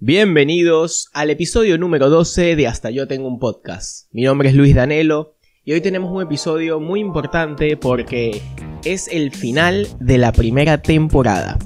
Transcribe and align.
Bienvenidos 0.00 1.10
al 1.12 1.30
episodio 1.30 1.76
número 1.76 2.08
12 2.08 2.56
de 2.56 2.66
Hasta 2.66 2.90
yo 2.90 3.06
tengo 3.06 3.28
un 3.28 3.38
podcast. 3.38 4.06
Mi 4.10 4.22
nombre 4.22 4.48
es 4.48 4.54
Luis 4.54 4.74
Danelo 4.74 5.37
y 5.68 5.72
hoy 5.74 5.82
tenemos 5.82 6.10
un 6.10 6.22
episodio 6.22 6.80
muy 6.80 6.98
importante 6.98 7.76
porque 7.76 8.40
es 8.86 9.06
el 9.08 9.30
final 9.32 9.86
de 10.00 10.16
la 10.16 10.32
primera 10.32 10.80
temporada. 10.80 11.58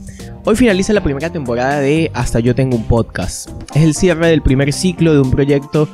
Hoy 0.44 0.56
finaliza 0.56 0.92
la 0.92 1.04
primera 1.04 1.30
temporada 1.30 1.78
de 1.78 2.10
Hasta 2.12 2.40
yo 2.40 2.52
tengo 2.52 2.76
un 2.76 2.82
podcast. 2.88 3.50
Es 3.76 3.82
el 3.84 3.94
cierre 3.94 4.26
del 4.26 4.42
primer 4.42 4.72
ciclo 4.72 5.14
de 5.14 5.20
un 5.20 5.30
proyecto 5.30 5.88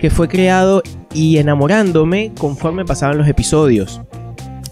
que 0.00 0.10
fue 0.10 0.26
creado 0.26 0.82
y 1.14 1.38
enamorándome 1.38 2.32
conforme 2.36 2.84
pasaban 2.84 3.16
los 3.16 3.28
episodios. 3.28 4.00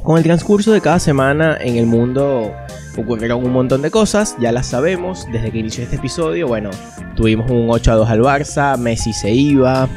Con 0.03 0.19
el 0.19 0.25
transcurso 0.25 0.73
de 0.73 0.81
cada 0.81 0.99
semana 0.99 1.57
en 1.61 1.77
el 1.77 1.87
mundo 1.87 2.51
ocurrieron 2.99 3.45
un 3.45 3.53
montón 3.53 3.83
de 3.83 3.93
cosas, 3.93 4.35
ya 4.41 4.51
las 4.51 4.67
sabemos 4.67 5.29
desde 5.31 5.53
que 5.53 5.59
inició 5.59 5.85
este 5.85 5.95
episodio. 5.95 6.49
Bueno, 6.49 6.71
tuvimos 7.15 7.49
un 7.53 7.71
8 7.71 7.93
a 7.93 7.95
2 7.95 8.11
al 8.11 8.21
Barça, 8.23 8.77
Messi 8.77 9.13
se 9.13 9.31
iba, 9.31 9.89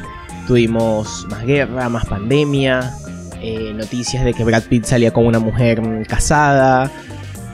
tuvimos 0.46 1.26
más 1.30 1.44
guerra, 1.44 1.88
más 1.88 2.06
pandemia, 2.06 2.94
eh, 3.40 3.72
noticias 3.74 4.24
de 4.24 4.32
que 4.32 4.44
Brad 4.44 4.64
Pitt 4.64 4.84
salía 4.84 5.12
con 5.12 5.26
una 5.26 5.38
mujer 5.38 5.82
casada, 6.08 6.90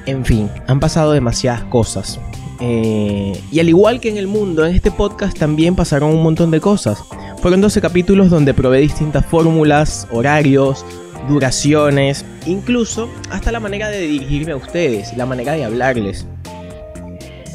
en 0.07 0.25
fin, 0.25 0.51
han 0.67 0.81
pasado 0.81 1.13
demasiadas 1.13 1.65
cosas. 1.65 2.21
Eh, 2.61 3.41
y 3.51 3.61
al 3.61 3.69
igual 3.69 4.01
que 4.01 4.11
en 4.11 4.19
el 4.19 4.27
mundo, 4.27 4.67
en 4.67 4.75
este 4.75 4.91
podcast 4.91 5.39
también 5.39 5.75
pasaron 5.75 6.11
un 6.11 6.23
montón 6.23 6.51
de 6.51 6.61
cosas. 6.61 7.03
Fueron 7.41 7.61
12 7.61 7.81
capítulos 7.81 8.29
donde 8.29 8.53
probé 8.53 8.81
distintas 8.81 9.25
fórmulas, 9.25 10.07
horarios, 10.11 10.85
duraciones, 11.29 12.25
incluso 12.47 13.09
hasta 13.31 13.51
la 13.51 13.61
manera 13.61 13.89
de 13.89 14.01
dirigirme 14.01 14.53
a 14.53 14.57
ustedes, 14.57 15.17
la 15.17 15.27
manera 15.27 15.53
de 15.53 15.65
hablarles. 15.65 16.27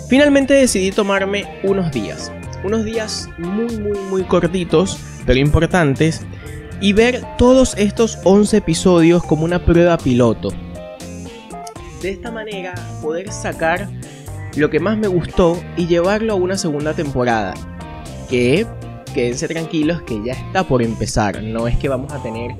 Finalmente 0.09 0.53
decidí 0.53 0.91
tomarme 0.91 1.45
unos 1.63 1.91
días, 1.91 2.31
unos 2.63 2.83
días 2.83 3.29
muy 3.37 3.77
muy 3.77 3.99
muy 4.09 4.23
cortitos, 4.23 4.99
pero 5.25 5.39
importantes, 5.39 6.25
y 6.81 6.93
ver 6.93 7.21
todos 7.37 7.75
estos 7.77 8.19
11 8.23 8.57
episodios 8.57 9.23
como 9.23 9.45
una 9.45 9.63
prueba 9.63 9.97
piloto. 9.97 10.49
De 12.01 12.11
esta 12.11 12.31
manera 12.31 12.75
poder 13.01 13.31
sacar 13.31 13.89
lo 14.55 14.69
que 14.69 14.79
más 14.79 14.97
me 14.97 15.07
gustó 15.07 15.59
y 15.77 15.87
llevarlo 15.87 16.33
a 16.33 16.35
una 16.35 16.57
segunda 16.57 16.93
temporada, 16.93 17.53
que 18.29 18.67
quédense 19.13 19.47
tranquilos 19.47 20.01
que 20.01 20.21
ya 20.23 20.33
está 20.33 20.67
por 20.67 20.81
empezar, 20.81 21.41
no 21.41 21.67
es 21.67 21.77
que 21.77 21.89
vamos 21.89 22.11
a 22.11 22.21
tener 22.21 22.51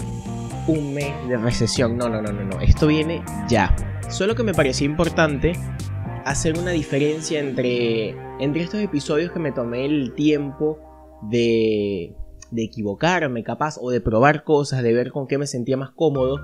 un 0.68 0.94
mes 0.94 1.14
de 1.28 1.38
recesión. 1.38 1.98
No, 1.98 2.10
no, 2.10 2.22
no, 2.22 2.32
no, 2.32 2.44
no. 2.44 2.62
Esto 2.62 2.88
viene 2.88 3.24
ya. 3.48 3.76
Solo 4.10 4.36
que 4.36 4.44
me 4.44 4.54
parecía 4.54 4.86
importante 4.86 5.54
hacer 6.26 6.58
una 6.58 6.72
diferencia 6.72 7.40
entre, 7.40 8.16
entre 8.40 8.64
estos 8.64 8.82
episodios 8.82 9.32
que 9.32 9.40
me 9.40 9.52
tomé 9.52 9.86
el 9.86 10.14
tiempo 10.16 10.80
de, 11.30 12.16
de 12.52 12.64
equivocarme 12.64 13.44
capaz 13.44 13.78
o 13.82 13.92
de 13.92 14.02
probar 14.02 14.44
cosas, 14.44 14.84
de 14.84 14.94
ver 14.94 15.12
con 15.12 15.28
qué 15.28 15.38
me 15.38 15.48
sentía 15.48 15.78
más 15.78 15.92
cómodo 15.92 16.40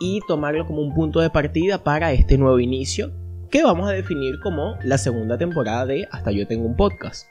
y 0.00 0.20
tomarlo 0.26 0.66
como 0.66 0.82
un 0.82 0.94
punto 0.94 1.20
de 1.20 1.30
partida 1.30 1.82
para 1.84 2.12
este 2.12 2.38
nuevo 2.38 2.58
inicio 2.58 3.12
que 3.50 3.62
vamos 3.62 3.88
a 3.88 3.92
definir 3.92 4.38
como 4.40 4.76
la 4.84 4.96
segunda 4.96 5.36
temporada 5.36 5.84
de 5.84 6.08
Hasta 6.12 6.30
yo 6.30 6.46
tengo 6.46 6.66
un 6.66 6.76
podcast. 6.76 7.26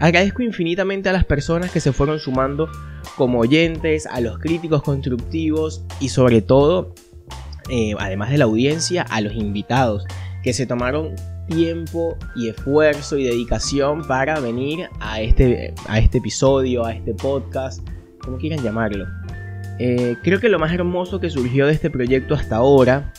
Agradezco 0.00 0.42
infinitamente 0.42 1.08
a 1.08 1.12
las 1.12 1.24
personas 1.24 1.70
que 1.70 1.80
se 1.80 1.92
fueron 1.92 2.18
sumando 2.18 2.68
como 3.16 3.40
oyentes, 3.40 4.06
a 4.06 4.20
los 4.20 4.38
críticos 4.38 4.82
constructivos 4.82 5.84
y 6.00 6.08
sobre 6.08 6.42
todo, 6.42 6.94
eh, 7.70 7.94
además 7.98 8.30
de 8.30 8.38
la 8.38 8.44
audiencia, 8.44 9.02
a 9.02 9.20
los 9.20 9.34
invitados 9.34 10.04
que 10.42 10.52
se 10.52 10.66
tomaron 10.66 11.14
tiempo 11.46 12.16
y 12.34 12.48
esfuerzo 12.48 13.18
y 13.18 13.24
dedicación 13.24 14.06
para 14.06 14.40
venir 14.40 14.88
a 15.00 15.20
este, 15.20 15.74
a 15.86 15.98
este 15.98 16.18
episodio, 16.18 16.84
a 16.84 16.92
este 16.92 17.14
podcast, 17.14 17.86
como 18.20 18.38
quieran 18.38 18.62
llamarlo. 18.62 19.06
Eh, 19.78 20.16
creo 20.22 20.40
que 20.40 20.48
lo 20.48 20.58
más 20.58 20.72
hermoso 20.72 21.20
que 21.20 21.30
surgió 21.30 21.66
de 21.66 21.72
este 21.72 21.90
proyecto 21.90 22.34
hasta 22.34 22.56
ahora 22.56 23.12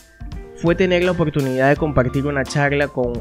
fue 0.56 0.74
tener 0.74 1.04
la 1.04 1.12
oportunidad 1.12 1.68
de 1.68 1.76
compartir 1.76 2.26
una 2.26 2.44
charla 2.44 2.88
con 2.88 3.12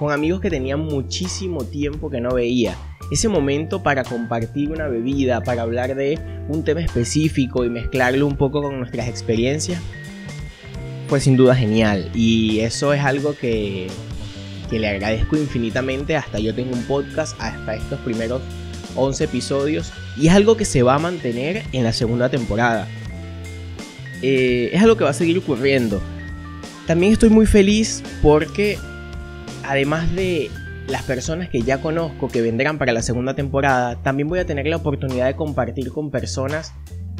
con 0.00 0.12
amigos 0.12 0.40
que 0.40 0.48
tenían 0.48 0.80
muchísimo 0.80 1.62
tiempo 1.62 2.08
que 2.08 2.22
no 2.22 2.32
veía. 2.32 2.74
Ese 3.12 3.28
momento 3.28 3.82
para 3.82 4.02
compartir 4.02 4.70
una 4.70 4.88
bebida, 4.88 5.42
para 5.42 5.60
hablar 5.60 5.94
de 5.94 6.18
un 6.48 6.64
tema 6.64 6.80
específico 6.80 7.66
y 7.66 7.68
mezclarlo 7.68 8.26
un 8.26 8.36
poco 8.38 8.62
con 8.62 8.78
nuestras 8.78 9.08
experiencias, 9.08 9.78
fue 11.06 11.20
sin 11.20 11.36
duda 11.36 11.54
genial. 11.54 12.10
Y 12.14 12.60
eso 12.60 12.94
es 12.94 13.02
algo 13.02 13.36
que, 13.36 13.88
que 14.70 14.78
le 14.78 14.88
agradezco 14.88 15.36
infinitamente. 15.36 16.16
Hasta 16.16 16.38
yo 16.38 16.54
tengo 16.54 16.74
un 16.74 16.84
podcast, 16.84 17.36
hasta 17.40 17.74
estos 17.74 17.98
primeros 18.00 18.40
11 18.96 19.24
episodios. 19.24 19.92
Y 20.16 20.28
es 20.28 20.34
algo 20.34 20.56
que 20.56 20.64
se 20.64 20.82
va 20.82 20.94
a 20.94 20.98
mantener 20.98 21.64
en 21.72 21.84
la 21.84 21.92
segunda 21.92 22.28
temporada. 22.28 22.86
Eh, 24.22 24.70
es 24.72 24.82
algo 24.82 24.96
que 24.96 25.04
va 25.04 25.10
a 25.10 25.14
seguir 25.14 25.36
ocurriendo. 25.38 26.00
También 26.86 27.12
estoy 27.12 27.30
muy 27.30 27.46
feliz 27.46 28.02
porque 28.22 28.78
además 29.64 30.14
de 30.14 30.50
las 30.88 31.02
personas 31.04 31.48
que 31.48 31.62
ya 31.62 31.80
conozco 31.80 32.28
que 32.28 32.42
vendrán 32.42 32.78
para 32.78 32.92
la 32.92 33.02
segunda 33.02 33.34
temporada, 33.34 34.02
también 34.02 34.28
voy 34.28 34.40
a 34.40 34.46
tener 34.46 34.66
la 34.66 34.76
oportunidad 34.76 35.26
de 35.26 35.36
compartir 35.36 35.90
con 35.92 36.10
personas 36.10 36.72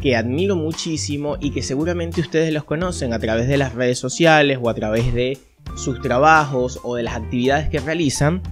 que 0.03 0.17
admiro 0.17 0.57
muchísimo 0.57 1.37
y 1.41 1.51
que 1.53 1.63
seguramente 1.63 2.21
ustedes 2.21 2.53
los 2.53 2.65
conocen 2.65 3.13
a 3.13 3.19
través 3.19 3.49
de 3.49 3.59
las 3.59 3.75
redes 3.75 3.99
sociales 3.99 4.59
o 4.61 4.69
a 4.69 4.75
través 4.75 5.15
de 5.15 5.39
sus 5.77 6.01
trabajos 6.01 6.81
o 6.83 6.97
de 6.97 7.03
las 7.03 7.15
actividades 7.15 7.69
que 7.69 7.79
realizan. 7.81 8.43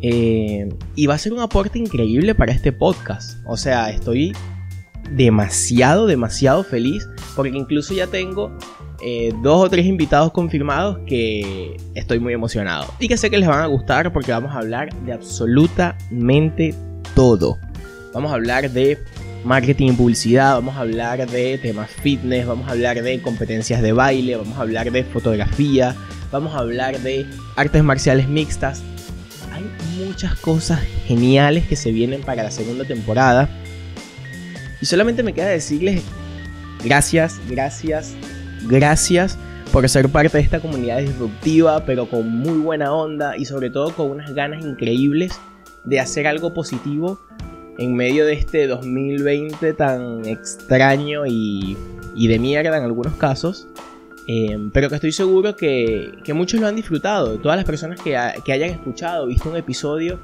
Eh, 0.00 0.68
y 0.96 1.06
va 1.06 1.14
a 1.14 1.18
ser 1.18 1.32
un 1.32 1.40
aporte 1.40 1.78
increíble 1.78 2.34
para 2.34 2.52
este 2.52 2.72
podcast. 2.72 3.38
O 3.46 3.56
sea, 3.56 3.90
estoy 3.90 4.32
demasiado, 5.10 6.06
demasiado 6.06 6.64
feliz 6.64 7.06
porque 7.36 7.56
incluso 7.56 7.94
ya 7.94 8.06
tengo 8.06 8.56
eh, 9.04 9.32
dos 9.42 9.66
o 9.66 9.70
tres 9.70 9.86
invitados 9.86 10.32
confirmados 10.32 10.98
que 11.06 11.76
estoy 11.94 12.18
muy 12.18 12.32
emocionado 12.32 12.86
y 12.98 13.08
que 13.08 13.16
sé 13.16 13.30
que 13.30 13.38
les 13.38 13.48
van 13.48 13.60
a 13.60 13.66
gustar 13.66 14.12
porque 14.12 14.32
vamos 14.32 14.54
a 14.54 14.58
hablar 14.58 14.94
de 15.04 15.12
absolutamente 15.12 16.74
todo. 17.14 17.58
Vamos 18.14 18.30
a 18.30 18.34
hablar 18.34 18.70
de 18.70 18.98
marketing 19.44 19.88
y 19.88 19.92
publicidad, 19.92 20.54
vamos 20.54 20.76
a 20.76 20.80
hablar 20.80 21.28
de 21.28 21.58
temas 21.58 21.90
fitness, 21.90 22.46
vamos 22.46 22.68
a 22.68 22.72
hablar 22.72 23.02
de 23.02 23.20
competencias 23.20 23.82
de 23.82 23.92
baile, 23.92 24.36
vamos 24.36 24.56
a 24.56 24.60
hablar 24.60 24.90
de 24.92 25.02
fotografía, 25.02 25.96
vamos 26.32 26.54
a 26.54 26.58
hablar 26.58 26.98
de 26.98 27.26
artes 27.54 27.84
marciales 27.84 28.28
mixtas. 28.28 28.82
Hay 29.52 29.64
muchas 30.04 30.34
cosas 30.36 30.80
geniales 31.06 31.68
que 31.68 31.76
se 31.76 31.92
vienen 31.92 32.22
para 32.22 32.42
la 32.42 32.50
segunda 32.50 32.84
temporada. 32.84 33.48
Y 34.80 34.86
solamente 34.86 35.22
me 35.22 35.32
queda 35.32 35.46
decirles 35.46 36.02
gracias, 36.82 37.40
gracias, 37.48 38.14
Gracias 38.64 39.38
por 39.72 39.88
ser 39.88 40.08
parte 40.08 40.36
de 40.38 40.44
esta 40.44 40.60
comunidad 40.60 40.98
disruptiva, 40.98 41.84
pero 41.84 42.08
con 42.08 42.28
muy 42.28 42.58
buena 42.58 42.92
onda 42.92 43.36
y 43.36 43.44
sobre 43.44 43.70
todo 43.70 43.92
con 43.94 44.10
unas 44.10 44.32
ganas 44.34 44.64
increíbles 44.64 45.32
de 45.84 45.98
hacer 45.98 46.26
algo 46.26 46.54
positivo 46.54 47.18
en 47.78 47.96
medio 47.96 48.24
de 48.24 48.34
este 48.34 48.66
2020 48.66 49.72
tan 49.72 50.24
extraño 50.26 51.26
y, 51.26 51.76
de 52.14 52.38
mierda 52.38 52.76
en 52.76 52.84
algunos 52.84 53.14
casos. 53.14 53.66
Eh, 54.26 54.56
pero 54.72 54.88
que 54.88 54.94
estoy 54.96 55.12
seguro 55.12 55.56
que, 55.56 56.12
muchos 56.34 56.60
lo 56.60 56.66
han 56.66 56.76
disfrutado. 56.76 57.38
Todas 57.38 57.56
las 57.56 57.64
personas 57.64 58.00
que, 58.00 58.16
que 58.44 58.52
hayan 58.52 58.70
escuchado, 58.70 59.26
visto 59.26 59.50
un 59.50 59.56
episodio, 59.56 60.18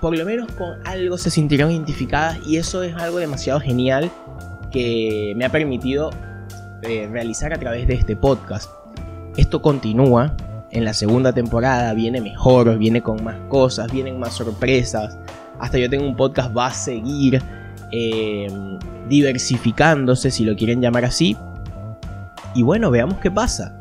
por 0.00 0.16
lo 0.16 0.24
menos 0.24 0.50
con 0.52 0.86
algo 0.86 1.18
se 1.18 1.30
sintieron 1.30 1.70
identificadas 1.70 2.38
y 2.46 2.56
eso 2.56 2.82
es 2.82 2.94
algo 2.94 3.18
demasiado 3.18 3.60
genial 3.60 4.10
que 4.70 5.32
me 5.36 5.44
ha 5.44 5.50
permitido 5.50 6.10
eh, 6.82 7.08
realizar 7.10 7.52
a 7.52 7.58
través 7.58 7.88
de 7.88 7.94
este 7.94 8.14
podcast. 8.16 8.70
Esto 9.36 9.62
continúa 9.62 10.36
en 10.70 10.84
la 10.84 10.92
segunda 10.92 11.32
temporada, 11.32 11.94
viene 11.94 12.20
mejor, 12.20 12.76
viene 12.78 13.02
con 13.02 13.22
más 13.24 13.36
cosas, 13.48 13.90
vienen 13.90 14.18
más 14.18 14.34
sorpresas. 14.34 15.18
Hasta 15.58 15.78
yo 15.78 15.90
tengo 15.90 16.06
un 16.06 16.16
podcast, 16.16 16.56
va 16.56 16.66
a 16.66 16.74
seguir 16.74 17.42
eh, 17.90 18.46
diversificándose, 19.08 20.30
si 20.30 20.44
lo 20.44 20.54
quieren 20.54 20.80
llamar 20.80 21.04
así. 21.04 21.36
Y 22.54 22.62
bueno, 22.62 22.90
veamos 22.90 23.18
qué 23.18 23.30
pasa. 23.30 23.76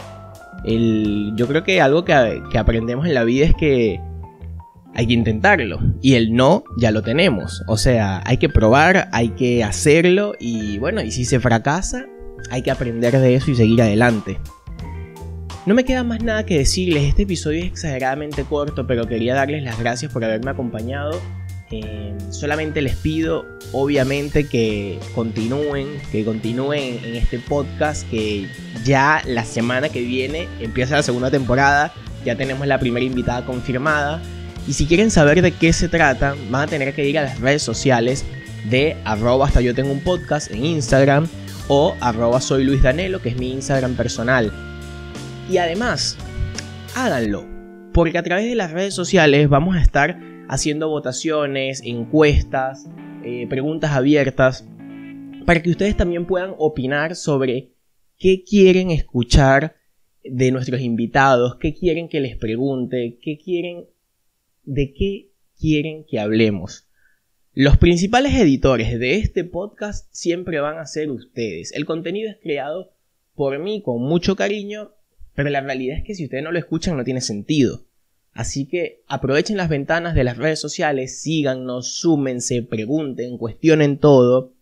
El, 0.63 1.33
yo 1.35 1.47
creo 1.47 1.63
que 1.63 1.81
algo 1.81 2.03
que, 2.03 2.41
que 2.51 2.57
aprendemos 2.57 3.05
en 3.05 3.13
la 3.13 3.23
vida 3.23 3.45
es 3.45 3.55
que 3.55 3.99
hay 4.95 5.07
que 5.07 5.13
intentarlo. 5.13 5.79
Y 6.01 6.15
el 6.15 6.33
no 6.33 6.63
ya 6.77 6.91
lo 6.91 7.03
tenemos. 7.03 7.63
O 7.67 7.77
sea, 7.77 8.21
hay 8.25 8.37
que 8.37 8.49
probar, 8.49 9.09
hay 9.11 9.29
que 9.29 9.63
hacerlo. 9.63 10.33
Y 10.39 10.79
bueno, 10.79 11.01
y 11.01 11.11
si 11.11 11.25
se 11.25 11.39
fracasa, 11.39 12.05
hay 12.49 12.61
que 12.63 12.71
aprender 12.71 13.17
de 13.19 13.35
eso 13.35 13.51
y 13.51 13.55
seguir 13.55 13.81
adelante. 13.81 14.39
No 15.67 15.75
me 15.75 15.83
queda 15.83 16.03
más 16.03 16.23
nada 16.23 16.45
que 16.45 16.57
decirles, 16.57 17.03
este 17.03 17.23
episodio 17.23 17.59
es 17.59 17.65
exageradamente 17.65 18.43
corto, 18.43 18.87
pero 18.87 19.05
quería 19.05 19.35
darles 19.35 19.63
las 19.63 19.77
gracias 19.77 20.11
por 20.13 20.23
haberme 20.23 20.49
acompañado. 20.49 21.19
Eh, 21.69 22.15
solamente 22.29 22.81
les 22.81 22.95
pido, 22.95 23.45
obviamente, 23.73 24.47
que 24.47 24.99
continúen, 25.13 25.99
que 26.11 26.23
continúen 26.23 26.99
en 27.03 27.15
este 27.15 27.39
podcast, 27.39 28.09
que 28.09 28.47
ya 28.85 29.21
la 29.25 29.43
semana 29.43 29.89
que 29.89 30.01
viene 30.01 30.47
empieza 30.61 30.95
la 30.95 31.03
segunda 31.03 31.29
temporada, 31.29 31.93
ya 32.23 32.35
tenemos 32.35 32.65
la 32.67 32.79
primera 32.79 33.05
invitada 33.05 33.45
confirmada. 33.45 34.21
Y 34.65 34.73
si 34.73 34.85
quieren 34.85 35.11
saber 35.11 35.41
de 35.41 35.51
qué 35.51 35.73
se 35.73 35.89
trata, 35.89 36.35
van 36.49 36.63
a 36.63 36.67
tener 36.67 36.93
que 36.93 37.07
ir 37.07 37.19
a 37.19 37.23
las 37.23 37.39
redes 37.39 37.63
sociales 37.63 38.25
de 38.69 38.97
arroba 39.05 39.47
hasta 39.47 39.61
yo 39.61 39.73
tengo 39.75 39.91
un 39.91 40.01
podcast 40.01 40.51
en 40.51 40.65
Instagram 40.65 41.27
o 41.67 41.95
arroba 41.99 42.41
soy 42.41 42.63
Luis 42.63 42.81
Danelo, 42.81 43.21
que 43.21 43.29
es 43.29 43.37
mi 43.37 43.51
Instagram 43.51 43.95
personal. 43.95 44.51
Y 45.49 45.57
además, 45.57 46.17
háganlo, 46.95 47.45
porque 47.93 48.17
a 48.17 48.23
través 48.23 48.45
de 48.45 48.55
las 48.55 48.71
redes 48.71 48.93
sociales 48.93 49.49
vamos 49.49 49.75
a 49.75 49.81
estar 49.81 50.17
haciendo 50.47 50.89
votaciones, 50.89 51.81
encuestas, 51.83 52.89
eh, 53.23 53.47
preguntas 53.47 53.91
abiertas, 53.91 54.67
para 55.45 55.61
que 55.61 55.69
ustedes 55.69 55.95
también 55.95 56.25
puedan 56.25 56.53
opinar 56.57 57.15
sobre 57.15 57.71
qué 58.17 58.43
quieren 58.43 58.91
escuchar 58.91 59.75
de 60.23 60.51
nuestros 60.51 60.81
invitados, 60.81 61.55
qué 61.59 61.73
quieren 61.73 62.09
que 62.09 62.19
les 62.19 62.35
pregunte, 62.35 63.17
qué 63.21 63.37
quieren, 63.37 63.85
de 64.63 64.93
qué 64.93 65.29
quieren 65.59 66.05
que 66.05 66.19
hablemos. 66.19 66.87
Los 67.53 67.77
principales 67.77 68.35
editores 68.35 68.99
de 68.99 69.15
este 69.15 69.43
podcast 69.43 70.07
siempre 70.11 70.59
van 70.59 70.77
a 70.77 70.85
ser 70.85 71.09
ustedes. 71.09 71.71
El 71.73 71.85
contenido 71.85 72.29
es 72.29 72.37
creado 72.41 72.91
por 73.35 73.57
mí 73.59 73.81
con 73.81 74.01
mucho 74.01 74.35
cariño 74.35 74.91
pero 75.37 75.51
la 75.51 75.61
realidad 75.61 75.99
es 75.99 76.03
que 76.03 76.15
si 76.15 76.23
ustedes 76.23 76.43
no 76.43 76.51
lo 76.51 76.57
escuchan 76.57 76.97
no 76.97 77.03
tiene 77.03 77.21
sentido. 77.21 77.85
Así 78.37 78.67
que 78.67 79.01
aprovechen 79.07 79.57
las 79.57 79.67
ventanas 79.67 80.13
de 80.13 80.23
las 80.23 80.37
redes 80.37 80.59
sociales, 80.59 81.21
síganos, 81.21 81.97
súmense, 81.97 82.61
pregunten, 82.61 83.39
cuestionen 83.39 83.97
todo 83.97 84.53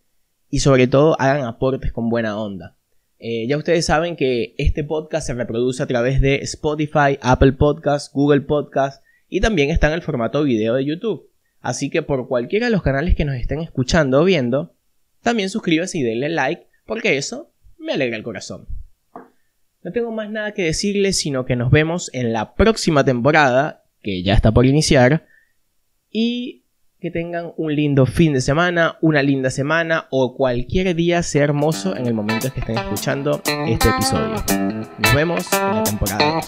y 0.48 0.60
sobre 0.60 0.86
todo 0.86 1.20
hagan 1.20 1.44
aportes 1.44 1.92
con 1.92 2.08
buena 2.08 2.40
onda. 2.40 2.78
Eh, 3.18 3.46
ya 3.46 3.58
ustedes 3.58 3.84
saben 3.84 4.16
que 4.16 4.54
este 4.56 4.82
podcast 4.82 5.26
se 5.26 5.34
reproduce 5.34 5.82
a 5.82 5.86
través 5.86 6.22
de 6.22 6.36
Spotify, 6.36 7.18
Apple 7.20 7.52
Podcasts, 7.52 8.10
Google 8.14 8.40
Podcasts 8.40 9.02
y 9.28 9.42
también 9.42 9.68
está 9.68 9.88
en 9.88 9.92
el 9.92 10.02
formato 10.02 10.42
video 10.42 10.72
de 10.72 10.86
YouTube. 10.86 11.28
Así 11.60 11.90
que 11.90 12.00
por 12.00 12.28
cualquiera 12.28 12.68
de 12.68 12.72
los 12.72 12.82
canales 12.82 13.14
que 13.14 13.26
nos 13.26 13.36
estén 13.36 13.60
escuchando 13.60 14.22
o 14.22 14.24
viendo, 14.24 14.74
también 15.20 15.50
suscríbase 15.50 15.98
y 15.98 16.02
denle 16.02 16.30
like 16.30 16.66
porque 16.86 17.18
eso 17.18 17.52
me 17.76 17.92
alegra 17.92 18.16
el 18.16 18.22
corazón. 18.22 18.66
No 19.86 19.92
tengo 19.92 20.10
más 20.10 20.28
nada 20.28 20.50
que 20.50 20.64
decirles, 20.64 21.16
sino 21.16 21.44
que 21.44 21.54
nos 21.54 21.70
vemos 21.70 22.10
en 22.12 22.32
la 22.32 22.56
próxima 22.56 23.04
temporada, 23.04 23.84
que 24.02 24.24
ya 24.24 24.34
está 24.34 24.50
por 24.50 24.66
iniciar, 24.66 25.28
y 26.10 26.64
que 26.98 27.12
tengan 27.12 27.52
un 27.56 27.72
lindo 27.72 28.04
fin 28.04 28.32
de 28.32 28.40
semana, 28.40 28.98
una 29.00 29.22
linda 29.22 29.48
semana 29.48 30.08
o 30.10 30.36
cualquier 30.36 30.96
día 30.96 31.22
sea 31.22 31.44
hermoso 31.44 31.96
en 31.96 32.06
el 32.08 32.14
momento 32.14 32.48
en 32.48 32.54
que 32.54 32.58
estén 32.58 32.78
escuchando 32.78 33.40
este 33.68 33.90
episodio. 33.90 34.34
Nos 34.98 35.14
vemos 35.14 35.46
en 35.52 35.60
la 35.60 35.84
temporada 35.84 36.40